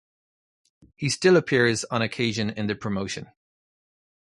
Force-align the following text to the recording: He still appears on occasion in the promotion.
He 0.95 1.09
still 1.11 1.37
appears 1.37 1.83
on 1.91 2.01
occasion 2.01 2.49
in 2.49 2.65
the 2.65 2.73
promotion. 2.73 3.27